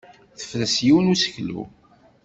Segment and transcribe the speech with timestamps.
[0.37, 1.63] Tefres yiwen n useklu.